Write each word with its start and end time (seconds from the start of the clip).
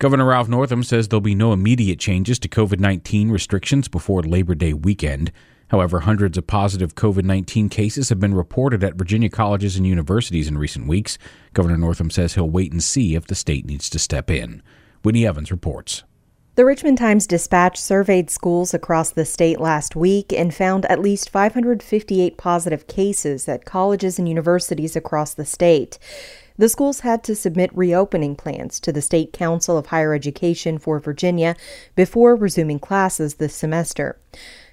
Governor 0.00 0.24
Ralph 0.24 0.48
Northam 0.48 0.82
says 0.82 1.08
there'll 1.08 1.20
be 1.20 1.34
no 1.34 1.52
immediate 1.52 1.98
changes 1.98 2.38
to 2.38 2.48
COVID 2.48 2.80
19 2.80 3.30
restrictions 3.30 3.86
before 3.86 4.22
Labor 4.22 4.54
Day 4.54 4.72
weekend. 4.72 5.30
However, 5.68 6.00
hundreds 6.00 6.38
of 6.38 6.46
positive 6.46 6.94
COVID 6.94 7.24
19 7.24 7.68
cases 7.68 8.08
have 8.08 8.18
been 8.18 8.32
reported 8.32 8.82
at 8.82 8.94
Virginia 8.94 9.28
colleges 9.28 9.76
and 9.76 9.86
universities 9.86 10.48
in 10.48 10.56
recent 10.56 10.86
weeks. 10.88 11.18
Governor 11.52 11.76
Northam 11.76 12.08
says 12.08 12.32
he'll 12.32 12.48
wait 12.48 12.72
and 12.72 12.82
see 12.82 13.14
if 13.14 13.26
the 13.26 13.34
state 13.34 13.66
needs 13.66 13.90
to 13.90 13.98
step 13.98 14.30
in. 14.30 14.62
Whitney 15.02 15.26
Evans 15.26 15.50
reports. 15.50 16.02
The 16.54 16.64
Richmond 16.64 16.96
Times 16.96 17.26
Dispatch 17.26 17.78
surveyed 17.78 18.30
schools 18.30 18.72
across 18.72 19.10
the 19.10 19.26
state 19.26 19.60
last 19.60 19.96
week 19.96 20.32
and 20.32 20.54
found 20.54 20.84
at 20.86 21.00
least 21.00 21.28
558 21.28 22.38
positive 22.38 22.86
cases 22.86 23.48
at 23.48 23.66
colleges 23.66 24.18
and 24.18 24.26
universities 24.26 24.96
across 24.96 25.34
the 25.34 25.44
state. 25.44 25.98
The 26.60 26.68
schools 26.68 27.00
had 27.00 27.24
to 27.24 27.34
submit 27.34 27.74
reopening 27.74 28.36
plans 28.36 28.80
to 28.80 28.92
the 28.92 29.00
State 29.00 29.32
Council 29.32 29.78
of 29.78 29.86
Higher 29.86 30.12
Education 30.12 30.76
for 30.76 31.00
Virginia 31.00 31.56
before 31.96 32.36
resuming 32.36 32.78
classes 32.78 33.36
this 33.36 33.54
semester. 33.54 34.20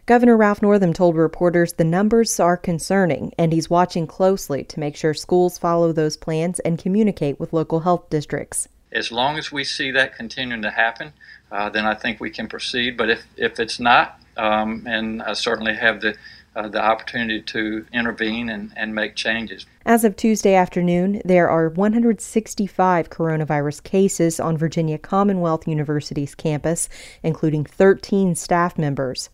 Governor 0.05 0.35
Ralph 0.35 0.61
Northam 0.61 0.91
told 0.91 1.15
reporters 1.15 1.71
the 1.71 1.85
numbers 1.85 2.41
are 2.41 2.58
concerning 2.58 3.31
and 3.38 3.53
he's 3.53 3.69
watching 3.69 4.05
closely 4.05 4.65
to 4.65 4.81
make 4.81 4.97
sure 4.97 5.13
schools 5.13 5.58
follow 5.58 5.93
those 5.93 6.17
plans 6.17 6.59
and 6.59 6.77
communicate 6.77 7.39
with 7.39 7.53
local 7.53 7.80
health 7.80 8.09
districts. 8.09 8.67
As 8.91 9.09
long 9.09 9.38
as 9.38 9.53
we 9.53 9.63
see 9.63 9.89
that 9.91 10.13
continuing 10.13 10.63
to 10.63 10.71
happen, 10.71 11.13
uh, 11.53 11.69
then 11.69 11.85
I 11.85 11.93
think 11.93 12.19
we 12.19 12.31
can 12.31 12.49
proceed. 12.49 12.97
But 12.97 13.09
if, 13.09 13.25
if 13.38 13.61
it's 13.61 13.80
not, 13.80 14.19
um, 14.35 14.83
and 14.85 15.23
I 15.23 15.31
certainly 15.31 15.75
have 15.75 16.02
the 16.02 16.17
uh, 16.58 16.67
the 16.67 16.83
opportunity 16.83 17.41
to 17.41 17.86
intervene 17.94 18.50
and, 18.50 18.73
and 18.75 18.95
make 18.95 19.16
changes. 19.16 19.66
As 19.86 20.03
of 20.03 20.16
Tuesday 20.16 20.55
afternoon, 20.55 21.22
there 21.23 21.47
are 21.47 21.69
165 21.69 23.09
coronavirus 23.09 23.83
cases 23.83 24.39
on 24.39 24.58
Virginia 24.58 24.97
Commonwealth 24.97 25.67
University's 25.67 26.33
campus, 26.33 26.89
including 27.22 27.64
13 27.64 28.33
staff 28.36 28.77
members. 28.77 29.30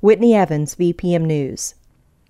Whitney 0.00 0.34
Evans, 0.34 0.76
VPM 0.76 1.22
News. 1.22 1.74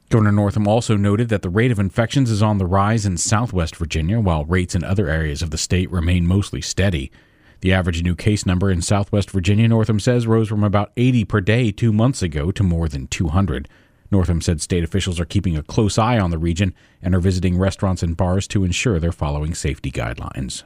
Governor 0.09 0.33
Northam 0.33 0.69
also 0.69 0.97
noted 0.97 1.29
that 1.31 1.43
the 1.43 1.51
rate 1.51 1.73
of 1.73 1.81
infections 1.81 2.31
is 2.31 2.41
on 2.41 2.59
the 2.59 2.67
rise 2.67 3.05
in 3.05 3.17
southwest 3.17 3.75
Virginia, 3.75 4.21
while 4.21 4.45
rates 4.45 4.77
in 4.77 4.85
other 4.85 5.09
areas 5.09 5.43
of 5.43 5.51
the 5.51 5.59
state 5.59 5.91
remain 5.91 6.25
mostly 6.25 6.61
steady. 6.61 7.11
The 7.61 7.73
average 7.73 8.05
new 8.05 8.15
case 8.15 8.47
number 8.47 8.71
in 8.71 8.83
southwest 8.83 9.33
Virginia, 9.33 9.67
Northam 9.67 9.99
says, 9.99 10.29
rose 10.29 10.49
from 10.49 10.63
about 10.63 10.93
80 10.97 11.25
per 11.25 11.41
day 11.41 11.73
two 11.73 11.93
months 11.93 12.23
ago 12.23 12.53
to 12.53 12.63
more 12.63 12.89
than 12.89 13.09
200. 13.09 13.69
Northam 14.11 14.41
said 14.41 14.61
state 14.61 14.85
officials 14.85 15.19
are 15.19 15.25
keeping 15.25 15.57
a 15.57 15.63
close 15.63 15.99
eye 15.99 16.19
on 16.19 16.31
the 16.31 16.39
region 16.39 16.75
and 17.03 17.15
are 17.15 17.21
visiting 17.21 17.59
restaurants 17.59 18.03
and 18.03 18.17
bars 18.17 18.47
to 18.49 18.65
ensure 18.65 18.99
they're 18.99 19.13
following 19.13 19.55
safety 19.55 19.91
guidelines. 19.91 20.63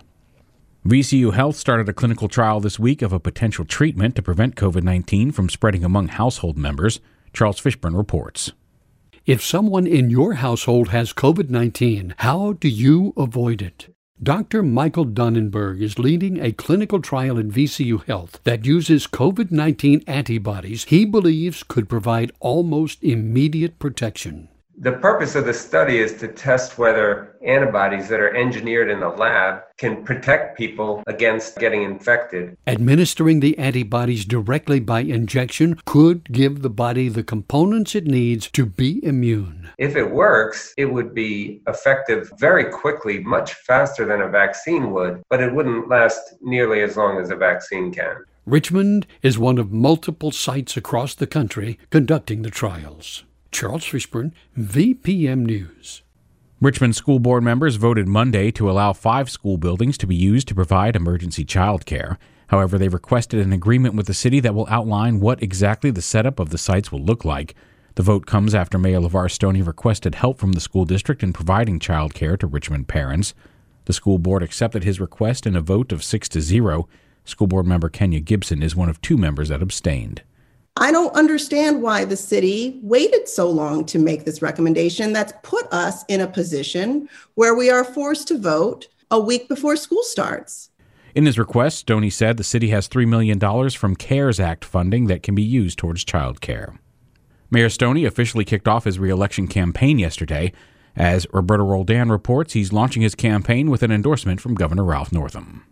VCU 0.86 1.34
Health 1.34 1.56
started 1.56 1.88
a 1.91 1.92
clinical 1.92 2.27
trial 2.27 2.58
this 2.58 2.78
week 2.78 3.02
of 3.02 3.12
a 3.12 3.20
potential 3.20 3.66
treatment 3.66 4.16
to 4.16 4.22
prevent 4.22 4.56
COVID 4.56 4.82
19 4.82 5.30
from 5.30 5.50
spreading 5.50 5.84
among 5.84 6.08
household 6.08 6.56
members. 6.56 7.00
Charles 7.32 7.60
Fishburne 7.60 7.97
reports. 7.97 8.52
If 9.27 9.44
someone 9.44 9.86
in 9.86 10.08
your 10.08 10.34
household 10.34 10.88
has 10.88 11.12
COVID 11.12 11.50
19, 11.50 12.15
how 12.19 12.54
do 12.54 12.69
you 12.69 13.12
avoid 13.16 13.60
it? 13.60 13.90
Dr. 14.22 14.62
Michael 14.62 15.06
Donnenberg 15.06 15.81
is 15.81 15.98
leading 15.98 16.44
a 16.44 16.53
clinical 16.53 17.00
trial 17.00 17.38
at 17.38 17.47
VCU 17.47 18.04
Health 18.04 18.38
that 18.44 18.66
uses 18.66 19.06
COVID 19.06 19.50
19 19.50 20.04
antibodies 20.06 20.84
he 20.84 21.06
believes 21.06 21.62
could 21.62 21.88
provide 21.88 22.30
almost 22.38 23.03
immediate 23.03 23.78
protection. 23.78 24.50
The 24.82 24.92
purpose 24.92 25.34
of 25.34 25.44
the 25.44 25.52
study 25.52 25.98
is 25.98 26.14
to 26.20 26.28
test 26.28 26.78
whether 26.78 27.36
antibodies 27.44 28.08
that 28.08 28.18
are 28.18 28.34
engineered 28.34 28.91
in 28.91 29.00
the 29.00 29.10
lab 29.10 29.60
can 29.76 30.02
protect 30.02 30.56
people 30.56 31.02
against 31.06 31.58
getting 31.58 31.82
infected. 31.82 32.56
Administering 32.66 33.41
the 33.41 33.58
antibodies 33.58 34.24
directly 34.24 34.80
by 34.80 35.00
injection 35.00 35.78
could 35.84 36.32
give 36.32 36.62
the 36.62 36.70
body 36.70 37.10
the 37.10 37.22
components 37.22 37.94
it 37.94 38.06
needs 38.06 38.50
to 38.52 38.64
be 38.64 39.04
immune. 39.04 39.68
If 39.76 39.96
it 39.96 40.10
works, 40.10 40.72
it 40.78 40.86
would 40.86 41.14
be 41.14 41.60
effective 41.66 42.32
very 42.38 42.64
quickly, 42.64 43.18
much 43.22 43.52
faster 43.52 44.06
than 44.06 44.22
a 44.22 44.28
vaccine 44.30 44.92
would, 44.92 45.22
but 45.28 45.42
it 45.42 45.54
wouldn't 45.54 45.91
last 45.91 46.36
nearly 46.41 46.80
as 46.80 46.97
long 46.97 47.20
as 47.20 47.30
a 47.30 47.36
vaccine 47.36 47.92
can. 47.92 48.24
Richmond 48.47 49.06
is 49.20 49.38
one 49.38 49.58
of 49.58 49.70
multiple 49.70 50.30
sites 50.30 50.74
across 50.74 51.14
the 51.14 51.26
country 51.26 51.78
conducting 51.91 52.41
the 52.41 52.50
trials. 52.50 53.24
Charles 53.50 53.84
Fishburne, 53.84 54.33
VPM 54.59 55.44
News. 55.44 56.03
Richmond 56.61 56.94
school 56.94 57.19
board 57.19 57.43
members 57.43 57.77
voted 57.77 58.06
Monday 58.06 58.50
to 58.53 58.71
allow 58.71 58.93
five 58.93 59.31
school 59.31 59.56
buildings 59.56 59.97
to 59.99 60.06
be 60.06 60.15
used 60.15 60.47
to 60.49 60.55
provide 60.55 60.94
emergency 60.94 61.44
child 61.44 61.87
care. 61.87 62.19
However, 62.49 62.78
they 62.78 62.89
requested 62.89 63.41
an 63.41 63.53
agreement 63.53 63.94
with 63.94 64.06
the 64.06 64.15
city 64.15 64.41
that 64.41 64.55
will 64.55 64.66
outline 64.69 65.21
what 65.21 65.43
exactly 65.43 65.91
the 65.91 66.03
setup 66.03 66.39
of 66.39 66.50
the 66.50 66.59
sites 66.59 66.93
will 66.93 67.03
look 67.03 67.25
like. 67.25 67.55
The 67.94 68.03
vote 68.03 68.27
comes 68.27 68.55
after 68.55 68.78
Mayor 68.78 69.00
LeVar 69.00 69.31
Stoney 69.31 69.62
requested 69.62 70.16
help 70.16 70.39
from 70.39 70.53
the 70.53 70.60
school 70.60 70.84
district 70.84 71.22
in 71.22 71.33
providing 71.33 71.78
child 71.78 72.15
care 72.15 72.37
to 72.37 72.47
Richmond 72.47 72.89
parents. 72.89 73.34
The 73.87 73.93
school 73.93 74.19
board 74.19 74.43
accepted 74.43 74.84
his 74.84 75.00
request 75.00 75.47
in 75.47 75.56
a 75.56 75.60
vote 75.60 75.93
of 75.93 76.05
6 76.05 76.28
to 76.31 76.41
0. 76.41 76.89
School 77.25 77.47
board 77.47 77.66
member 77.66 77.89
Kenya 77.89 78.21
Gibson 78.21 78.62
is 78.62 78.77
one 78.77 78.89
of 78.89 79.00
two 79.00 79.16
members 79.16 79.49
that 79.49 79.62
abstained. 79.62 80.22
I 80.76 80.92
don't 80.92 81.14
understand 81.14 81.82
why 81.82 82.04
the 82.04 82.16
city 82.16 82.78
waited 82.82 83.28
so 83.28 83.50
long 83.50 83.84
to 83.86 83.98
make 83.98 84.25
this 84.25 84.41
recommendation 84.41 85.12
that's 85.12 85.32
put 85.42 85.66
us 85.72 86.04
in 86.08 86.20
a 86.20 86.26
position 86.26 87.08
where 87.34 87.54
we 87.54 87.70
are 87.70 87.84
forced 87.84 88.28
to 88.28 88.38
vote 88.38 88.88
a 89.10 89.20
week 89.20 89.48
before 89.48 89.76
school 89.76 90.03
starts. 90.03 90.70
In 91.14 91.26
his 91.26 91.38
request, 91.38 91.78
Stoney 91.78 92.10
said 92.10 92.36
the 92.36 92.44
city 92.44 92.69
has 92.69 92.88
$3 92.88 93.06
million 93.06 93.38
from 93.70 93.97
CARES 93.97 94.38
Act 94.38 94.64
funding 94.64 95.06
that 95.06 95.22
can 95.25 95.34
be 95.34 95.42
used 95.42 95.78
towards 95.78 96.04
child 96.04 96.41
care. 96.41 96.78
Mayor 97.50 97.69
Stoney 97.69 98.04
officially 98.04 98.44
kicked 98.44 98.69
off 98.69 98.84
his 98.84 99.00
reelection 99.00 99.48
campaign 99.48 99.98
yesterday. 99.98 100.53
As 100.94 101.26
Roberto 101.32 101.64
Roldan 101.64 102.10
reports, 102.10 102.53
he's 102.53 102.72
launching 102.72 103.03
his 103.03 103.16
campaign 103.16 103.70
with 103.70 103.82
an 103.82 103.91
endorsement 103.91 104.41
from 104.41 104.54
Governor 104.54 104.84
Ralph 104.84 105.10
Northam. 105.12 105.64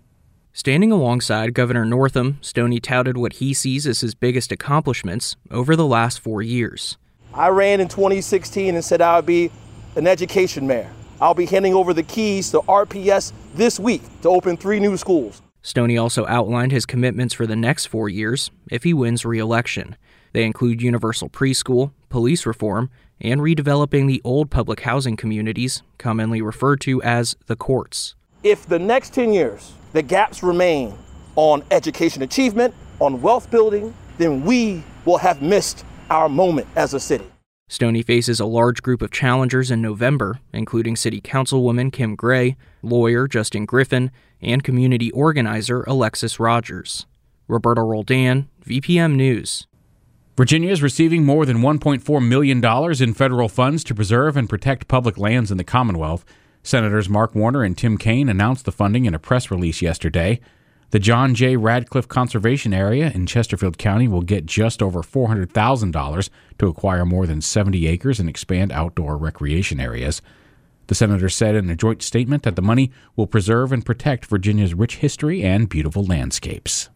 Standing 0.59 0.91
alongside 0.91 1.55
Governor 1.55 1.85
Northam, 1.85 2.39
Stoney 2.41 2.81
touted 2.81 3.17
what 3.17 3.35
he 3.35 3.55
sees 3.55 3.87
as 3.87 4.01
his 4.01 4.17
biggest 4.17 4.51
accomplishments 4.51 5.37
over 5.53 5.77
the 5.77 5.87
last 5.87 6.19
four 6.19 6.43
years. 6.43 6.99
I 7.33 7.47
ran 7.51 7.81
in 7.81 7.87
2016 7.87 8.75
and 8.75 8.85
said 8.85 9.01
I 9.01 9.15
would 9.15 9.25
be 9.25 9.53
an 9.95 10.09
education 10.09 10.67
mayor. 10.67 10.91
I'll 11.21 11.33
be 11.33 11.47
handing 11.47 11.75
over 11.75 11.95
the 11.95 12.03
keys 12.03 12.51
to 12.51 12.59
RPS 12.63 13.33
this 13.55 13.79
week 13.79 14.03
to 14.23 14.31
open 14.31 14.57
three 14.57 14.81
new 14.81 14.97
schools. 14.97 15.43
Stoney 15.63 15.97
also 15.97 16.27
outlined 16.27 16.73
his 16.73 16.87
commitments 16.87 17.35
for 17.35 17.47
the 17.47 17.55
next 17.55 17.87
four 17.87 18.09
years 18.09 18.51
if 18.69 18.83
he 18.83 18.93
wins 18.93 19.25
re 19.25 19.39
election. 19.39 19.97
They 20.33 20.43
include 20.43 20.83
universal 20.83 21.29
preschool, 21.29 21.93
police 22.09 22.45
reform, 22.47 22.91
and 23.21 23.41
redeveloping 23.41 24.09
the 24.09 24.21
old 24.25 24.51
public 24.51 24.81
housing 24.81 25.17
communities, 25.17 25.85
commonly 25.99 26.43
referred 26.43 26.81
to 26.81 27.01
as 27.05 27.37
the 27.47 27.55
courts. 27.55 28.17
If 28.43 28.67
the 28.67 28.81
next 28.81 29.15
10 29.15 29.33
years 29.33 29.75
the 29.93 30.03
gaps 30.03 30.43
remain 30.43 30.97
on 31.37 31.63
education 31.71 32.23
achievement, 32.23 32.75
on 33.01 33.23
wealth 33.23 33.51
building, 33.51 33.95
then 34.19 34.45
we 34.45 34.83
will 35.05 35.19
have 35.19 35.41
missed 35.41 35.85
our 36.11 36.29
moment 36.29 36.67
as 36.77 36.95
a 36.95 37.01
city. 37.01 37.25
Stoney 37.71 38.03
faces 38.03 38.41
a 38.41 38.47
large 38.47 38.83
group 38.83 39.03
of 39.03 39.11
challengers 39.11 39.71
in 39.71 39.83
November, 39.83 40.41
including 40.53 40.97
City 40.97 41.21
Councilwoman 41.21 41.93
Kim 41.93 42.17
Gray, 42.17 42.57
lawyer 42.83 43.29
Justin 43.29 43.67
Griffin, 43.67 44.11
and 44.41 44.65
community 44.65 45.11
organizer 45.13 45.83
Alexis 45.83 46.41
Rogers. 46.41 47.07
Roberto 47.47 47.83
Roldan, 47.83 48.49
VPM 48.65 49.17
News. 49.17 49.67
Virginia 50.37 50.71
is 50.71 50.83
receiving 50.83 51.25
more 51.25 51.45
than 51.45 51.59
$1.4 51.59 52.27
million 52.27 52.65
in 53.03 53.15
federal 53.15 53.49
funds 53.49 53.83
to 53.85 53.95
preserve 53.95 54.37
and 54.37 54.49
protect 54.49 54.89
public 54.89 55.19
lands 55.19 55.51
in 55.51 55.59
the 55.59 55.65
Commonwealth. 55.65 56.25
Senators 56.69 57.09
Mark 57.09 57.35
Warner 57.35 57.63
and 57.63 57.79
Tim 57.79 57.97
Kaine 57.97 58.29
announced 58.29 58.67
the 58.67 58.73
funding 58.73 59.07
in 59.07 59.15
a 59.15 59.19
press 59.19 59.51
release 59.51 59.81
yesterday. 59.81 60.39
The 60.91 60.99
John 60.99 61.35
J. 61.35 61.57
Radcliffe 61.57 62.09
Conservation 62.09 62.75
Area 62.75 63.11
in 63.15 63.25
Chesterfield 63.25 63.79
County 63.79 64.07
will 64.07 64.21
get 64.21 64.45
just 64.45 64.83
over 64.83 65.01
$400,000 65.01 66.31
to 66.59 66.69
acquire 66.69 67.07
more 67.07 67.27
than 67.27 67.41
70 67.41 67.87
acres 67.87 68.21
and 68.21 68.29
expand 68.29 68.71
outdoor 68.71 69.17
recreation 69.17 69.81
areas. 69.81 70.21
The 70.89 70.95
senator 70.95 71.31
said 71.31 71.55
in 71.55 71.71
a 71.71 71.75
joint 71.75 72.03
statement 72.03 72.43
that 72.43 72.55
the 72.55 72.61
money 72.61 72.93
will 73.17 73.27
preserve 73.27 73.73
and 73.73 73.87
protect 73.87 74.27
Virginia's 74.27 74.75
rich 74.75 74.97
history 74.97 75.43
and 75.43 75.71
beautiful 75.71 76.05
landscapes. 76.05 76.91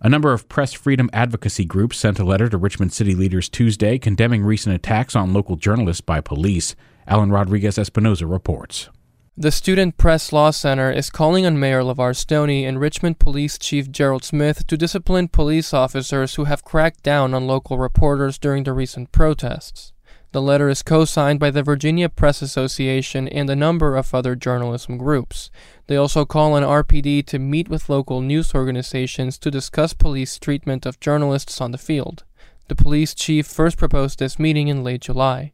A 0.00 0.08
number 0.08 0.32
of 0.32 0.48
press 0.48 0.72
freedom 0.72 1.10
advocacy 1.12 1.64
groups 1.64 1.98
sent 1.98 2.20
a 2.20 2.24
letter 2.24 2.48
to 2.48 2.56
Richmond 2.56 2.92
city 2.92 3.16
leaders 3.16 3.48
Tuesday 3.48 3.98
condemning 3.98 4.44
recent 4.44 4.76
attacks 4.76 5.16
on 5.16 5.32
local 5.32 5.56
journalists 5.56 6.00
by 6.00 6.20
police. 6.20 6.76
Alan 7.06 7.30
Rodriguez 7.30 7.76
Espinoza 7.76 8.30
reports. 8.30 8.88
The 9.36 9.50
Student 9.50 9.96
Press 9.96 10.32
Law 10.32 10.50
Center 10.50 10.90
is 10.90 11.08
calling 11.08 11.46
on 11.46 11.58
Mayor 11.58 11.82
LeVar 11.82 12.14
Stoney 12.14 12.66
and 12.66 12.78
Richmond 12.78 13.18
Police 13.18 13.58
Chief 13.58 13.90
Gerald 13.90 14.22
Smith 14.22 14.66
to 14.66 14.76
discipline 14.76 15.28
police 15.28 15.72
officers 15.72 16.34
who 16.34 16.44
have 16.44 16.62
cracked 16.64 17.02
down 17.02 17.32
on 17.32 17.46
local 17.46 17.78
reporters 17.78 18.38
during 18.38 18.64
the 18.64 18.74
recent 18.74 19.12
protests. 19.12 19.92
The 20.32 20.42
letter 20.42 20.68
is 20.68 20.82
co 20.82 21.04
signed 21.04 21.40
by 21.40 21.50
the 21.50 21.62
Virginia 21.62 22.08
Press 22.08 22.42
Association 22.42 23.26
and 23.28 23.48
a 23.50 23.56
number 23.56 23.96
of 23.96 24.14
other 24.14 24.36
journalism 24.36 24.98
groups. 24.98 25.50
They 25.86 25.96
also 25.96 26.24
call 26.24 26.52
on 26.52 26.62
RPD 26.62 27.26
to 27.26 27.38
meet 27.38 27.68
with 27.68 27.88
local 27.88 28.20
news 28.20 28.54
organizations 28.54 29.38
to 29.38 29.50
discuss 29.50 29.92
police 29.92 30.38
treatment 30.38 30.86
of 30.86 31.00
journalists 31.00 31.60
on 31.60 31.72
the 31.72 31.78
field. 31.78 32.24
The 32.68 32.76
police 32.76 33.14
chief 33.14 33.46
first 33.46 33.76
proposed 33.76 34.18
this 34.18 34.38
meeting 34.38 34.68
in 34.68 34.84
late 34.84 35.00
July. 35.00 35.52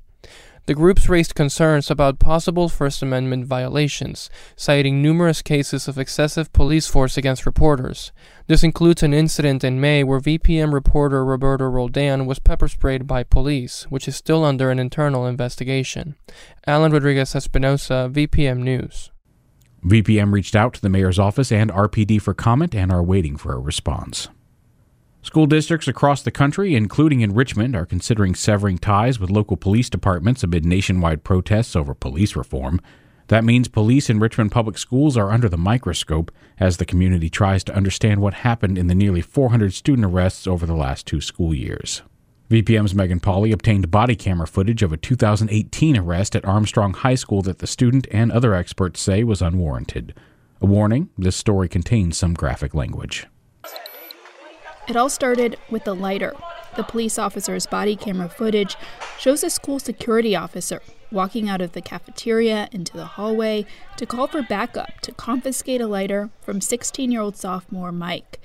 The 0.66 0.74
groups 0.74 1.08
raised 1.08 1.36
concerns 1.36 1.92
about 1.92 2.18
possible 2.18 2.68
First 2.68 3.00
Amendment 3.00 3.46
violations, 3.46 4.28
citing 4.56 5.00
numerous 5.00 5.40
cases 5.40 5.86
of 5.86 5.96
excessive 5.96 6.52
police 6.52 6.88
force 6.88 7.16
against 7.16 7.46
reporters. 7.46 8.10
This 8.48 8.64
includes 8.64 9.04
an 9.04 9.14
incident 9.14 9.62
in 9.62 9.80
May 9.80 10.02
where 10.02 10.18
VPM 10.18 10.72
reporter 10.72 11.24
Roberto 11.24 11.66
Roldan 11.66 12.26
was 12.26 12.40
pepper 12.40 12.66
sprayed 12.66 13.06
by 13.06 13.22
police, 13.22 13.84
which 13.90 14.08
is 14.08 14.16
still 14.16 14.44
under 14.44 14.72
an 14.72 14.80
internal 14.80 15.24
investigation. 15.24 16.16
Alan 16.66 16.90
Rodriguez 16.90 17.34
Espinoza, 17.34 18.12
VPM 18.12 18.58
News. 18.58 19.12
VPM 19.84 20.32
reached 20.32 20.56
out 20.56 20.74
to 20.74 20.82
the 20.82 20.88
mayor's 20.88 21.20
office 21.20 21.52
and 21.52 21.70
RPD 21.70 22.20
for 22.20 22.34
comment 22.34 22.74
and 22.74 22.90
are 22.90 23.04
waiting 23.04 23.36
for 23.36 23.52
a 23.52 23.60
response. 23.60 24.30
School 25.26 25.46
districts 25.46 25.88
across 25.88 26.22
the 26.22 26.30
country, 26.30 26.76
including 26.76 27.20
in 27.20 27.34
Richmond, 27.34 27.74
are 27.74 27.84
considering 27.84 28.36
severing 28.36 28.78
ties 28.78 29.18
with 29.18 29.28
local 29.28 29.56
police 29.56 29.90
departments 29.90 30.44
amid 30.44 30.64
nationwide 30.64 31.24
protests 31.24 31.74
over 31.74 31.94
police 31.94 32.36
reform. 32.36 32.80
That 33.26 33.42
means 33.42 33.66
police 33.66 34.08
in 34.08 34.20
Richmond 34.20 34.52
public 34.52 34.78
schools 34.78 35.16
are 35.16 35.32
under 35.32 35.48
the 35.48 35.56
microscope 35.58 36.30
as 36.60 36.76
the 36.76 36.84
community 36.84 37.28
tries 37.28 37.64
to 37.64 37.74
understand 37.74 38.20
what 38.20 38.34
happened 38.34 38.78
in 38.78 38.86
the 38.86 38.94
nearly 38.94 39.20
400 39.20 39.74
student 39.74 40.06
arrests 40.06 40.46
over 40.46 40.64
the 40.64 40.76
last 40.76 41.08
two 41.08 41.20
school 41.20 41.52
years. 41.52 42.02
VPM's 42.48 42.94
Megan 42.94 43.18
Pauley 43.18 43.52
obtained 43.52 43.90
body 43.90 44.14
camera 44.14 44.46
footage 44.46 44.84
of 44.84 44.92
a 44.92 44.96
2018 44.96 45.96
arrest 45.96 46.36
at 46.36 46.44
Armstrong 46.44 46.94
High 46.94 47.16
School 47.16 47.42
that 47.42 47.58
the 47.58 47.66
student 47.66 48.06
and 48.12 48.30
other 48.30 48.54
experts 48.54 49.00
say 49.00 49.24
was 49.24 49.42
unwarranted. 49.42 50.14
A 50.60 50.66
warning 50.66 51.10
this 51.18 51.34
story 51.34 51.68
contains 51.68 52.16
some 52.16 52.32
graphic 52.32 52.74
language. 52.74 53.26
It 54.88 54.96
all 54.96 55.08
started 55.08 55.56
with 55.70 55.84
the 55.84 55.94
lighter. 55.94 56.32
The 56.76 56.84
police 56.84 57.18
officer's 57.18 57.66
body 57.66 57.96
camera 57.96 58.28
footage 58.28 58.76
shows 59.18 59.42
a 59.42 59.50
school 59.50 59.78
security 59.78 60.36
officer 60.36 60.80
walking 61.10 61.48
out 61.48 61.60
of 61.60 61.72
the 61.72 61.80
cafeteria 61.80 62.68
into 62.72 62.96
the 62.96 63.04
hallway 63.04 63.66
to 63.96 64.06
call 64.06 64.26
for 64.26 64.42
backup 64.42 65.00
to 65.00 65.12
confiscate 65.12 65.80
a 65.80 65.86
lighter 65.86 66.30
from 66.40 66.60
16 66.60 67.10
year 67.10 67.20
old 67.20 67.36
sophomore 67.36 67.92
Mike. 67.92 68.40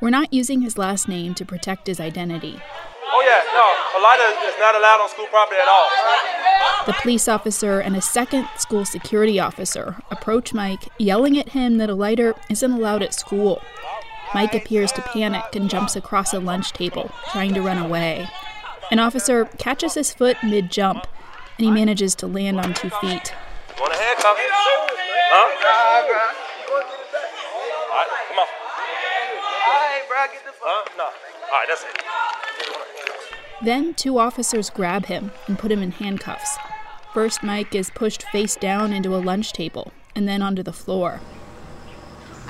We're 0.00 0.10
not 0.10 0.32
using 0.32 0.62
his 0.62 0.78
last 0.78 1.08
name 1.08 1.34
to 1.34 1.44
protect 1.44 1.86
his 1.86 2.00
identity. 2.00 2.60
Oh, 3.14 3.20
yeah, 3.20 3.42
no, 3.52 3.98
a 3.98 4.00
lighter 4.02 4.48
is 4.48 4.58
not 4.58 4.74
allowed 4.74 5.02
on 5.02 5.08
school 5.10 5.26
property 5.26 5.60
at 5.60 5.68
all. 5.68 5.88
The 6.86 6.94
police 7.02 7.28
officer 7.28 7.80
and 7.80 7.94
a 7.96 8.00
second 8.00 8.48
school 8.56 8.84
security 8.84 9.38
officer 9.38 9.96
approach 10.10 10.54
Mike, 10.54 10.88
yelling 10.98 11.38
at 11.38 11.50
him 11.50 11.78
that 11.78 11.90
a 11.90 11.94
lighter 11.94 12.34
isn't 12.48 12.70
allowed 12.72 13.02
at 13.02 13.14
school. 13.14 13.62
Mike 14.34 14.54
appears 14.54 14.90
to 14.92 15.02
panic 15.02 15.54
and 15.54 15.68
jumps 15.68 15.94
across 15.96 16.32
a 16.32 16.40
lunch 16.40 16.72
table, 16.72 17.10
trying 17.30 17.52
to 17.54 17.60
run 17.60 17.78
away. 17.78 18.28
An 18.90 18.98
officer 18.98 19.44
catches 19.58 19.94
his 19.94 20.12
foot 20.12 20.36
mid 20.42 20.70
jump, 20.70 21.06
and 21.58 21.66
he 21.66 21.70
manages 21.70 22.14
to 22.16 22.26
land 22.26 22.58
on 22.58 22.74
two 22.74 22.90
feet. 22.90 23.34
Want 23.78 23.92
a 23.92 23.96
handcuff? 23.96 24.36
Huh? 24.38 25.48
All 27.92 27.98
right, 27.98 28.08
come 28.28 28.38
on. 28.38 28.46
All 29.66 29.74
right, 29.74 30.02
bro, 30.08 30.26
get 30.32 30.44
the 30.44 30.52
Huh? 30.60 30.84
No. 30.96 31.04
All 31.04 31.10
right, 31.52 31.66
that's 31.68 31.82
it. 31.84 32.02
Then 33.64 33.94
two 33.94 34.18
officers 34.18 34.70
grab 34.70 35.06
him 35.06 35.30
and 35.46 35.58
put 35.58 35.70
him 35.70 35.82
in 35.82 35.92
handcuffs. 35.92 36.56
First, 37.14 37.42
Mike 37.42 37.74
is 37.74 37.90
pushed 37.90 38.24
face 38.24 38.56
down 38.56 38.92
into 38.92 39.14
a 39.14 39.18
lunch 39.18 39.52
table 39.52 39.92
and 40.14 40.26
then 40.26 40.42
onto 40.42 40.62
the 40.62 40.72
floor. 40.72 41.20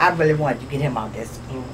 I 0.03 0.09
really 0.09 0.35
wanted 0.35 0.63
to 0.63 0.67
get 0.67 0.81
him 0.81 0.99
out 0.99 1.11
of 1.11 1.15
that 1.15 1.29
school. 1.29 1.65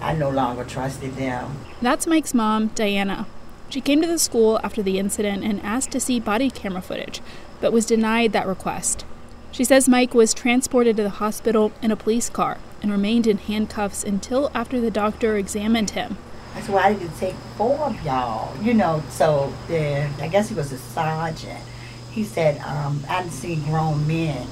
I 0.00 0.14
no 0.14 0.30
longer 0.30 0.62
trusted 0.62 1.16
them. 1.16 1.56
That's 1.80 2.06
Mike's 2.06 2.34
mom, 2.34 2.68
Diana. 2.68 3.26
She 3.68 3.80
came 3.80 4.00
to 4.00 4.06
the 4.06 4.20
school 4.20 4.60
after 4.62 4.80
the 4.80 5.00
incident 5.00 5.42
and 5.42 5.60
asked 5.62 5.90
to 5.90 5.98
see 5.98 6.20
body 6.20 6.50
camera 6.50 6.80
footage, 6.80 7.20
but 7.60 7.72
was 7.72 7.84
denied 7.84 8.32
that 8.32 8.46
request. 8.46 9.04
She 9.50 9.64
says 9.64 9.88
Mike 9.88 10.14
was 10.14 10.32
transported 10.32 10.96
to 10.98 11.02
the 11.02 11.10
hospital 11.10 11.72
in 11.82 11.90
a 11.90 11.96
police 11.96 12.30
car 12.30 12.58
and 12.80 12.92
remained 12.92 13.26
in 13.26 13.38
handcuffs 13.38 14.04
until 14.04 14.52
after 14.54 14.80
the 14.80 14.92
doctor 14.92 15.36
examined 15.36 15.90
him. 15.90 16.18
That's 16.54 16.68
why 16.68 16.84
I 16.84 16.92
didn't 16.94 17.16
take 17.16 17.34
four 17.56 17.76
of 17.80 18.04
y'all, 18.04 18.56
you 18.62 18.72
know. 18.72 19.02
So 19.10 19.52
then, 19.66 20.14
I 20.20 20.28
guess 20.28 20.48
he 20.48 20.54
was 20.54 20.70
a 20.70 20.78
sergeant. 20.78 21.58
He 22.12 22.22
said, 22.22 22.60
um, 22.60 23.02
I 23.08 23.22
didn't 23.22 23.32
see 23.32 23.56
grown 23.56 24.06
men 24.06 24.46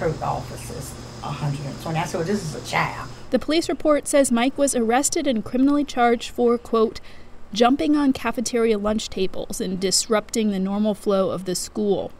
hurt 0.00 0.20
officers. 0.20 0.92
120. 1.20 1.98
I 1.98 2.22
this 2.22 2.42
is 2.42 2.54
a 2.54 2.66
child. 2.66 3.08
The 3.30 3.38
police 3.38 3.68
report 3.68 4.06
says 4.06 4.30
Mike 4.30 4.56
was 4.56 4.74
arrested 4.74 5.26
and 5.26 5.44
criminally 5.44 5.84
charged 5.84 6.30
for, 6.30 6.56
quote, 6.58 7.00
jumping 7.52 7.96
on 7.96 8.12
cafeteria 8.12 8.78
lunch 8.78 9.08
tables 9.08 9.60
and 9.60 9.80
disrupting 9.80 10.50
the 10.50 10.58
normal 10.58 10.94
flow 10.94 11.30
of 11.30 11.44
the 11.44 11.54
school. 11.54 12.12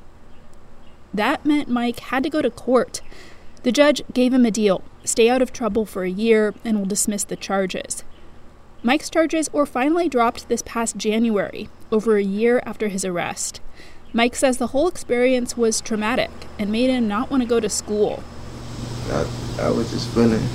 That 1.15 1.45
meant 1.45 1.69
Mike 1.69 2.01
had 2.01 2.23
to 2.25 2.31
go 2.31 2.43
to 2.43 2.51
court. 2.51 3.01
The 3.63 3.73
judge 3.73 4.03
gave 4.13 4.33
him 4.33 4.47
a 4.47 4.51
deal 4.51 4.83
stay 5.05 5.29
out 5.31 5.41
of 5.41 5.53
trouble 5.53 5.87
for 5.87 6.03
a 6.03 6.11
year 6.11 6.53
and 6.65 6.79
will 6.79 6.87
dismiss 6.87 7.23
the 7.23 7.37
charges. 7.37 8.03
Mike's 8.83 9.09
charges 9.09 9.53
were 9.53 9.67
finally 9.67 10.09
dropped 10.09 10.49
this 10.49 10.63
past 10.67 10.97
January, 10.97 11.69
over 11.91 12.17
a 12.17 12.23
year 12.23 12.63
after 12.67 12.89
his 12.89 13.05
arrest. 13.05 13.61
Mike 14.13 14.35
says 14.35 14.59
the 14.59 14.69
whole 14.69 14.89
experience 14.89 15.57
was 15.57 15.81
traumatic 15.81 16.31
and 16.59 16.71
made 16.71 16.91
him 16.91 17.09
not 17.09 17.31
want 17.31 17.43
to 17.43 17.49
go 17.49 17.61
to 17.61 17.69
school. 17.69 18.23
I, 19.11 19.27
I 19.63 19.71
was 19.71 19.91
just 19.91 20.09
feeling 20.11 20.47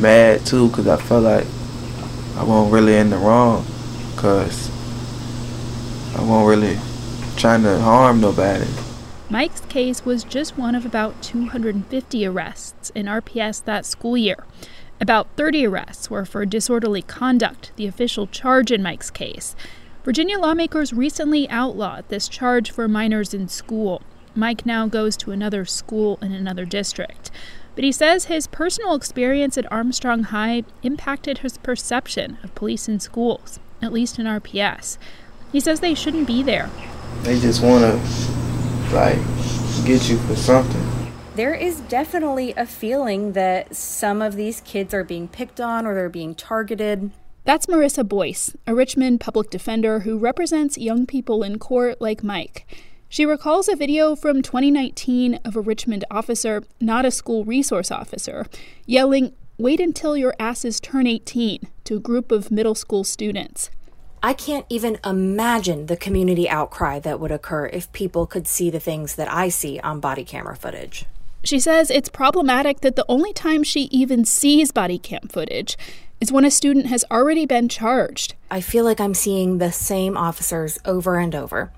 mad 0.00 0.44
too 0.46 0.68
because 0.68 0.86
I 0.86 0.96
felt 0.96 1.24
like 1.24 1.46
I 2.36 2.44
wasn't 2.44 2.72
really 2.72 2.96
in 2.96 3.10
the 3.10 3.18
wrong 3.18 3.66
because 4.14 4.70
I 6.16 6.22
wasn't 6.22 6.48
really 6.48 6.78
trying 7.36 7.62
to 7.62 7.78
harm 7.80 8.20
nobody. 8.20 8.66
Mike's 9.28 9.60
case 9.62 10.04
was 10.04 10.24
just 10.24 10.58
one 10.58 10.74
of 10.74 10.84
about 10.84 11.22
250 11.22 12.26
arrests 12.26 12.90
in 12.90 13.06
RPS 13.06 13.64
that 13.64 13.86
school 13.86 14.16
year. 14.16 14.44
About 15.00 15.28
30 15.36 15.66
arrests 15.66 16.10
were 16.10 16.24
for 16.24 16.44
disorderly 16.44 17.00
conduct, 17.00 17.72
the 17.76 17.86
official 17.86 18.26
charge 18.26 18.70
in 18.70 18.82
Mike's 18.82 19.10
case. 19.10 19.54
Virginia 20.04 20.38
lawmakers 20.38 20.92
recently 20.92 21.48
outlawed 21.48 22.08
this 22.08 22.28
charge 22.28 22.70
for 22.70 22.88
minors 22.88 23.32
in 23.32 23.48
school. 23.48 24.02
Mike 24.34 24.66
now 24.66 24.86
goes 24.86 25.16
to 25.18 25.30
another 25.30 25.64
school 25.64 26.18
in 26.20 26.32
another 26.32 26.64
district. 26.64 27.30
But 27.80 27.86
he 27.86 27.92
says 27.92 28.26
his 28.26 28.46
personal 28.46 28.94
experience 28.94 29.56
at 29.56 29.72
Armstrong 29.72 30.24
High 30.24 30.64
impacted 30.82 31.38
his 31.38 31.56
perception 31.56 32.36
of 32.42 32.54
police 32.54 32.90
in 32.90 33.00
schools, 33.00 33.58
at 33.80 33.90
least 33.90 34.18
in 34.18 34.26
RPS. 34.26 34.98
He 35.50 35.60
says 35.60 35.80
they 35.80 35.94
shouldn't 35.94 36.26
be 36.26 36.42
there. 36.42 36.68
They 37.22 37.40
just 37.40 37.62
want 37.62 37.84
to, 37.84 38.94
like, 38.94 39.16
get 39.86 40.10
you 40.10 40.18
for 40.18 40.36
something. 40.36 41.10
There 41.36 41.54
is 41.54 41.80
definitely 41.80 42.52
a 42.52 42.66
feeling 42.66 43.32
that 43.32 43.74
some 43.74 44.20
of 44.20 44.36
these 44.36 44.60
kids 44.60 44.92
are 44.92 45.02
being 45.02 45.26
picked 45.26 45.58
on 45.58 45.86
or 45.86 45.94
they're 45.94 46.10
being 46.10 46.34
targeted. 46.34 47.10
That's 47.46 47.64
Marissa 47.64 48.06
Boyce, 48.06 48.54
a 48.66 48.74
Richmond 48.74 49.22
public 49.22 49.48
defender 49.48 50.00
who 50.00 50.18
represents 50.18 50.76
young 50.76 51.06
people 51.06 51.42
in 51.42 51.58
court 51.58 51.98
like 51.98 52.22
Mike. 52.22 52.66
She 53.12 53.26
recalls 53.26 53.68
a 53.68 53.74
video 53.74 54.14
from 54.14 54.40
2019 54.40 55.40
of 55.44 55.56
a 55.56 55.60
Richmond 55.60 56.04
officer, 56.12 56.62
not 56.80 57.04
a 57.04 57.10
school 57.10 57.44
resource 57.44 57.90
officer, 57.90 58.46
yelling, 58.86 59.32
Wait 59.58 59.80
until 59.80 60.16
your 60.16 60.32
asses 60.38 60.78
turn 60.78 61.08
18 61.08 61.66
to 61.84 61.96
a 61.96 62.00
group 62.00 62.30
of 62.30 62.52
middle 62.52 62.76
school 62.76 63.02
students. 63.02 63.68
I 64.22 64.32
can't 64.32 64.64
even 64.68 64.98
imagine 65.04 65.86
the 65.86 65.96
community 65.96 66.48
outcry 66.48 67.00
that 67.00 67.18
would 67.18 67.32
occur 67.32 67.66
if 67.66 67.92
people 67.92 68.26
could 68.26 68.46
see 68.46 68.70
the 68.70 68.80
things 68.80 69.16
that 69.16 69.30
I 69.30 69.48
see 69.48 69.80
on 69.80 69.98
body 69.98 70.24
camera 70.24 70.56
footage. 70.56 71.04
She 71.42 71.58
says 71.58 71.90
it's 71.90 72.08
problematic 72.08 72.80
that 72.82 72.94
the 72.94 73.04
only 73.08 73.32
time 73.32 73.64
she 73.64 73.82
even 73.90 74.24
sees 74.24 74.70
body 74.70 74.98
cam 74.98 75.26
footage 75.28 75.76
is 76.20 76.30
when 76.30 76.44
a 76.44 76.50
student 76.50 76.86
has 76.86 77.04
already 77.10 77.44
been 77.44 77.68
charged. 77.68 78.36
I 78.52 78.60
feel 78.60 78.84
like 78.84 79.00
I'm 79.00 79.14
seeing 79.14 79.58
the 79.58 79.72
same 79.72 80.16
officers 80.16 80.78
over 80.84 81.18
and 81.18 81.34
over 81.34 81.72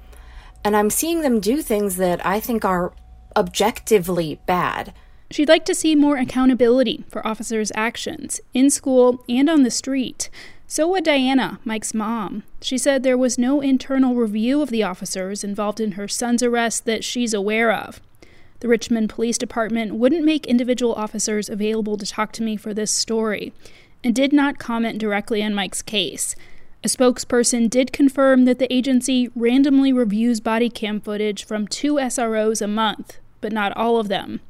and 0.64 0.76
I'm 0.76 0.90
seeing 0.90 1.22
them 1.22 1.40
do 1.40 1.62
things 1.62 1.96
that 1.96 2.24
I 2.24 2.40
think 2.40 2.64
are 2.64 2.92
objectively 3.36 4.40
bad. 4.46 4.92
She'd 5.30 5.48
like 5.48 5.64
to 5.64 5.74
see 5.74 5.94
more 5.94 6.18
accountability 6.18 7.04
for 7.08 7.26
officers' 7.26 7.72
actions 7.74 8.40
in 8.52 8.68
school 8.68 9.24
and 9.28 9.48
on 9.48 9.62
the 9.62 9.70
street. 9.70 10.28
So 10.66 10.88
would 10.88 11.04
Diana, 11.04 11.58
Mike's 11.64 11.94
mom. 11.94 12.42
She 12.60 12.78
said 12.78 13.02
there 13.02 13.18
was 13.18 13.38
no 13.38 13.60
internal 13.60 14.14
review 14.14 14.62
of 14.62 14.70
the 14.70 14.82
officers 14.82 15.42
involved 15.42 15.80
in 15.80 15.92
her 15.92 16.08
son's 16.08 16.42
arrest 16.42 16.84
that 16.86 17.04
she's 17.04 17.34
aware 17.34 17.72
of. 17.72 18.00
The 18.60 18.68
Richmond 18.68 19.10
Police 19.10 19.38
Department 19.38 19.94
wouldn't 19.94 20.24
make 20.24 20.46
individual 20.46 20.94
officers 20.94 21.48
available 21.48 21.96
to 21.96 22.06
talk 22.06 22.32
to 22.32 22.42
me 22.42 22.56
for 22.56 22.72
this 22.72 22.90
story 22.90 23.52
and 24.04 24.14
did 24.14 24.32
not 24.32 24.58
comment 24.58 24.98
directly 24.98 25.42
on 25.42 25.54
Mike's 25.54 25.82
case. 25.82 26.36
A 26.84 26.88
spokesperson 26.88 27.70
did 27.70 27.92
confirm 27.92 28.44
that 28.44 28.58
the 28.58 28.72
agency 28.72 29.30
randomly 29.36 29.92
reviews 29.92 30.40
body 30.40 30.68
cam 30.68 31.00
footage 31.00 31.44
from 31.44 31.68
two 31.68 31.94
SROs 31.94 32.60
a 32.60 32.66
month, 32.66 33.18
but 33.40 33.52
not 33.52 33.76
all 33.76 33.98
of 33.98 34.08
them. 34.08 34.40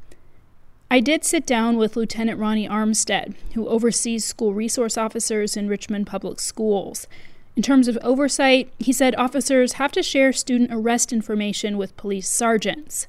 I 0.91 1.01
did 1.01 1.25
sit 1.25 1.45
down 1.45 1.77
with 1.77 1.95
Lieutenant 1.95 2.39
Ronnie 2.39 2.69
Armstead, 2.69 3.35
who 3.53 3.69
oversees 3.69 4.25
school 4.25 4.55
resource 4.55 4.97
officers 4.97 5.59
in 5.59 5.69
Richmond 5.69 6.07
Public 6.07 6.41
Schools. 6.41 7.07
In 7.55 7.63
terms 7.63 7.87
of 7.87 7.99
oversight, 8.03 8.73
he 8.79 8.95
said 8.95 9.15
officers 9.17 9.75
have 9.75 9.93
to 9.93 10.03
share 10.03 10.33
student 10.33 10.71
arrest 10.73 11.13
information 11.13 11.77
with 11.77 11.97
police 11.99 12.31
sergeants. 12.31 13.09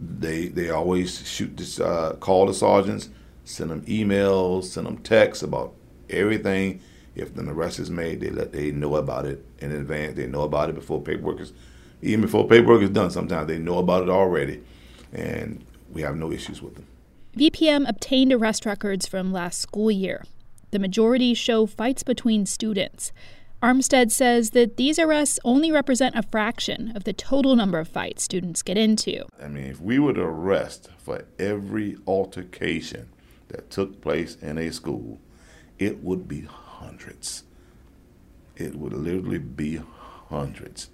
They 0.00 0.48
they 0.48 0.70
always 0.70 1.24
shoot 1.24 1.56
this 1.56 1.78
uh, 1.78 2.16
call 2.18 2.46
the 2.46 2.54
sergeants, 2.54 3.10
send 3.44 3.70
them 3.70 3.82
emails, 3.82 4.64
send 4.64 4.88
them 4.88 4.98
texts 4.98 5.44
about 5.44 5.72
everything. 6.10 6.80
If 7.14 7.36
an 7.36 7.48
arrest 7.48 7.78
is 7.78 7.90
made, 7.90 8.20
they 8.20 8.30
let 8.30 8.52
they 8.52 8.72
know 8.72 8.96
about 8.96 9.26
it 9.26 9.44
in 9.58 9.72
advance. 9.72 10.16
They 10.16 10.26
know 10.26 10.42
about 10.42 10.70
it 10.70 10.74
before 10.74 11.00
paperwork 11.00 11.40
is 11.40 11.52
even 12.02 12.22
before 12.22 12.46
paperwork 12.46 12.82
is 12.82 12.90
done. 12.90 13.10
Sometimes 13.10 13.48
they 13.48 13.58
know 13.58 13.78
about 13.78 14.02
it 14.02 14.08
already, 14.08 14.62
and 15.12 15.64
we 15.92 16.02
have 16.02 16.16
no 16.16 16.32
issues 16.32 16.60
with 16.60 16.74
them. 16.74 16.86
VPM 17.36 17.88
obtained 17.88 18.32
arrest 18.32 18.66
records 18.66 19.06
from 19.06 19.32
last 19.32 19.60
school 19.60 19.90
year. 19.90 20.24
The 20.70 20.78
majority 20.78 21.34
show 21.34 21.66
fights 21.66 22.02
between 22.02 22.46
students. 22.46 23.12
Armstead 23.62 24.10
says 24.10 24.50
that 24.50 24.76
these 24.76 24.98
arrests 24.98 25.40
only 25.42 25.72
represent 25.72 26.14
a 26.16 26.22
fraction 26.22 26.92
of 26.94 27.04
the 27.04 27.14
total 27.14 27.56
number 27.56 27.78
of 27.78 27.88
fights 27.88 28.22
students 28.22 28.60
get 28.60 28.76
into. 28.76 29.24
I 29.42 29.48
mean, 29.48 29.64
if 29.64 29.80
we 29.80 29.98
were 29.98 30.12
to 30.12 30.22
arrest 30.22 30.90
for 30.98 31.24
every 31.38 31.96
altercation 32.06 33.08
that 33.48 33.70
took 33.70 34.02
place 34.02 34.36
in 34.42 34.58
a 34.58 34.70
school, 34.70 35.18
it 35.78 36.04
would 36.04 36.28
be 36.28 36.42
hundreds. 36.78 37.44
It 38.56 38.76
would 38.76 38.92
literally 38.92 39.38
be 39.38 39.80
hundreds. 40.28 40.90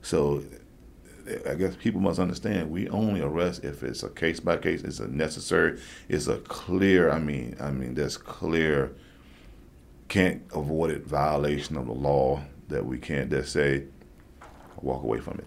So 0.00 0.42
I 1.48 1.54
guess 1.54 1.76
people 1.76 2.00
must 2.00 2.18
understand 2.18 2.70
we 2.70 2.88
only 2.88 3.20
arrest 3.20 3.64
if 3.64 3.82
it's 3.82 4.02
a 4.02 4.08
case 4.08 4.40
by 4.40 4.56
case, 4.56 4.82
it's 4.82 4.98
a 4.98 5.08
necessary, 5.08 5.80
it's 6.08 6.26
a 6.26 6.38
clear, 6.38 7.10
I 7.10 7.18
mean, 7.18 7.56
I 7.60 7.70
mean, 7.70 7.94
that's 7.94 8.16
clear, 8.16 8.92
can't 10.08 10.42
avoid 10.54 10.90
it 10.90 11.06
violation 11.06 11.76
of 11.76 11.86
the 11.86 11.92
law 11.92 12.42
that 12.68 12.84
we 12.84 12.98
can't 12.98 13.30
just 13.30 13.52
say, 13.52 13.84
walk 14.80 15.02
away 15.02 15.20
from 15.20 15.38
it. 15.38 15.46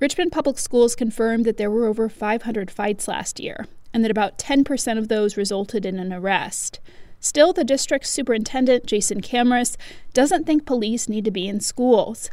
Richmond 0.00 0.30
Public 0.30 0.58
Schools 0.58 0.94
confirmed 0.94 1.44
that 1.44 1.56
there 1.56 1.70
were 1.70 1.86
over 1.86 2.08
500 2.08 2.70
fights 2.70 3.08
last 3.08 3.40
year, 3.40 3.66
and 3.92 4.04
that 4.04 4.10
about 4.10 4.38
10% 4.38 4.98
of 4.98 5.08
those 5.08 5.36
resulted 5.36 5.84
in 5.84 5.98
an 5.98 6.12
arrest. 6.12 6.78
Still, 7.20 7.52
the 7.52 7.64
district's 7.64 8.10
superintendent, 8.10 8.86
Jason 8.86 9.20
Kamras, 9.20 9.76
doesn't 10.12 10.44
think 10.44 10.66
police 10.66 11.08
need 11.08 11.24
to 11.24 11.30
be 11.30 11.48
in 11.48 11.60
schools. 11.60 12.30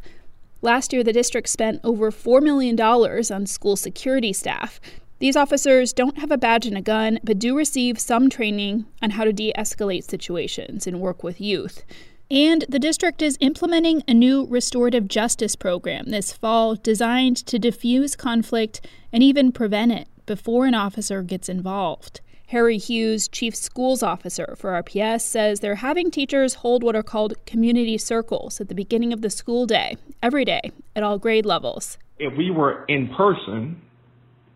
Last 0.62 0.94
year, 0.94 1.04
the 1.04 1.14
district 1.14 1.50
spent 1.50 1.82
over 1.84 2.12
$4 2.12 2.42
million 2.42 2.80
on 2.80 3.46
school 3.46 3.76
security 3.76 4.34
staff. 4.34 4.80
These 5.20 5.36
officers 5.36 5.94
don't 5.94 6.18
have 6.18 6.32
a 6.32 6.38
badge 6.38 6.66
and 6.66 6.78
a 6.78 6.82
gun, 6.82 7.20
but 7.24 7.40
do 7.40 7.56
receive 7.56 8.00
some 8.00 8.30
training 8.30 8.86
on 9.02 9.12
how 9.12 9.24
to 9.24 9.34
de 9.34 9.54
escalate 9.58 10.04
situations 10.04 10.86
and 10.86 11.00
work 11.00 11.24
with 11.24 11.40
youth. 11.40 11.84
And 12.30 12.66
the 12.68 12.80
district 12.80 13.22
is 13.22 13.38
implementing 13.40 14.04
a 14.08 14.14
new 14.14 14.46
restorative 14.48 15.08
justice 15.08 15.56
program 15.56 16.06
this 16.08 16.34
fall 16.34 16.76
designed 16.76 17.38
to 17.46 17.60
diffuse 17.60 18.16
conflict 18.16 18.82
and 19.14 19.22
even 19.22 19.52
prevent 19.52 19.92
it 19.92 20.08
before 20.26 20.66
an 20.66 20.74
officer 20.74 21.22
gets 21.22 21.48
involved. 21.48 22.22
Harry 22.50 22.78
Hughes, 22.78 23.28
Chief 23.28 23.56
Schools 23.56 24.04
Officer 24.04 24.56
for 24.58 24.72
RPS, 24.82 25.22
says 25.22 25.62
they're 25.62 25.76
having 25.76 26.12
teachers 26.12 26.56
hold 26.56 26.84
what 26.84 26.96
are 26.96 27.02
called 27.02 27.34
community 27.48 27.98
circles 27.98 28.62
at 28.62 28.70
the 28.70 28.76
beginning 28.76 29.12
of 29.12 29.22
the 29.22 29.32
school 29.32 29.66
day, 29.66 29.98
every 30.22 30.46
day, 30.46 30.62
at 30.96 31.02
all 31.02 31.18
grade 31.18 31.46
levels. 31.46 31.98
If 32.20 32.38
we 32.38 32.52
were 32.52 32.86
in 32.86 33.10
person, 33.16 33.82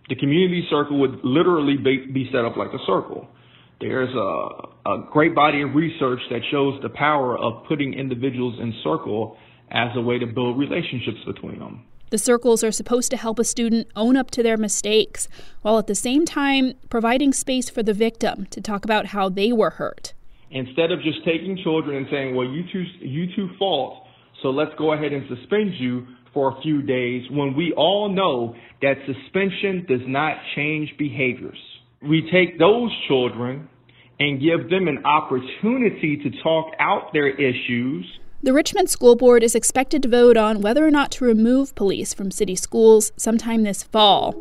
the 0.08 0.15
community 0.15 0.67
circle 0.69 1.00
would 1.00 1.19
literally 1.24 1.77
be, 1.77 2.05
be 2.13 2.29
set 2.31 2.46
up 2.46 2.58
like 2.58 2.69
a 2.69 2.79
circle. 2.86 3.27
There's 3.81 4.13
a, 4.13 4.89
a 4.89 5.08
great 5.12 5.34
body 5.34 5.63
of 5.63 5.74
research 5.74 6.19
that 6.29 6.41
shows 6.51 6.79
the 6.84 6.89
power 6.89 7.39
of 7.39 7.65
putting 7.67 7.93
individuals 7.93 8.60
in 8.62 8.74
circle 8.84 9.36
as 9.72 9.89
a 9.96 10.01
way 10.01 10.19
to 10.19 10.27
build 10.27 10.60
relationships 10.60 11.19
between 11.25 11.60
them. 11.60 11.86
The 12.10 12.18
circles 12.18 12.63
are 12.63 12.72
supposed 12.72 13.12
to 13.12 13.18
help 13.18 13.38
a 13.39 13.44
student 13.44 13.88
own 13.96 14.18
up 14.18 14.32
to 14.32 14.44
their 14.44 14.58
mistakes, 14.58 15.28
while 15.62 15.78
at 15.78 15.88
the 15.88 15.96
same 15.96 16.25
time 16.25 16.74
providing 16.89 17.34
space 17.34 17.70
for 17.70 17.84
the 17.84 17.94
victim 17.94 18.48
to 18.50 18.62
talk 18.62 18.84
about 18.84 19.08
how 19.08 19.30
they 19.30 19.51
were 19.51 19.72
hurt. 19.72 20.13
Instead 20.51 20.92
of 20.92 21.01
just 21.04 21.24
taking 21.24 21.58
children 21.63 21.98
and 21.98 22.08
saying, 22.10 22.36
well, 22.36 22.48
you 22.48 22.63
two, 22.74 22.84
you 23.00 23.28
two 23.36 23.50
fault, 23.60 24.04
so 24.42 24.50
let's 24.50 24.72
go 24.78 24.94
ahead 24.94 25.13
and 25.13 25.28
suspend 25.28 25.74
you 25.75 26.08
for 26.34 26.58
a 26.58 26.62
few 26.62 26.82
days, 26.82 27.24
when 27.32 27.56
we 27.56 27.74
all 27.75 28.10
know 28.10 28.56
that 28.82 28.96
suspension 29.06 29.86
does 29.88 30.01
not 30.08 30.38
change 30.56 30.89
behaviors. 30.98 31.58
We 32.01 32.30
take 32.32 32.60
those 32.60 32.92
children 33.08 33.68
and 34.20 34.39
give 34.39 34.70
them 34.70 34.88
an 34.88 35.06
opportunity 35.06 36.18
to 36.24 36.44
talk 36.44 36.68
out 36.80 37.13
their 37.13 37.30
issues 37.30 38.06
the 38.41 38.53
Richmond 38.53 38.89
School 38.89 39.15
Board 39.15 39.43
is 39.43 39.55
expected 39.55 40.03
to 40.03 40.10
vote 40.10 40.38
on 40.38 40.62
whether 40.62 40.86
or 40.86 40.91
not 40.91 41.12
to 41.12 41.25
remove 41.25 41.75
police 41.75 42.13
from 42.13 42.31
city 42.31 42.55
schools 42.55 43.12
sometime 43.17 43.63
this 43.63 43.84
fall. 43.84 44.34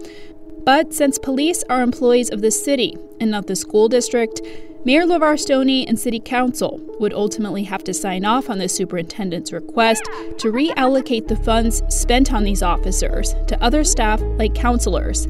But 0.64 0.92
since 0.94 1.18
police 1.18 1.64
are 1.68 1.82
employees 1.82 2.30
of 2.30 2.40
the 2.40 2.50
city 2.50 2.96
and 3.20 3.30
not 3.30 3.46
the 3.46 3.56
school 3.56 3.88
district, 3.88 4.40
Mayor 4.84 5.04
LeVar 5.04 5.38
Stoney 5.38 5.86
and 5.86 5.98
City 5.98 6.20
Council 6.20 6.80
would 7.00 7.12
ultimately 7.12 7.64
have 7.64 7.82
to 7.84 7.94
sign 7.94 8.24
off 8.24 8.48
on 8.48 8.58
the 8.58 8.68
superintendent's 8.68 9.52
request 9.52 10.04
to 10.38 10.52
reallocate 10.52 11.26
the 11.26 11.36
funds 11.36 11.82
spent 11.88 12.32
on 12.32 12.44
these 12.44 12.62
officers 12.62 13.34
to 13.48 13.60
other 13.62 13.82
staff 13.82 14.20
like 14.36 14.54
counselors. 14.54 15.26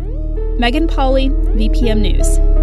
Megan 0.59 0.87
Pauley, 0.87 1.31
VPM 1.57 2.01
News. 2.01 2.58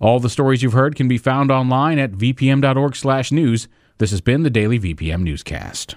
All 0.00 0.20
the 0.20 0.30
stories 0.30 0.62
you've 0.62 0.72
heard 0.72 0.94
can 0.94 1.08
be 1.08 1.18
found 1.18 1.50
online 1.50 1.98
at 1.98 2.12
vpm.org/news. 2.12 3.68
This 3.98 4.10
has 4.10 4.20
been 4.20 4.42
the 4.42 4.50
daily 4.50 4.78
VPM 4.78 5.22
newscast. 5.22 5.96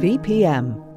VPM 0.00 0.89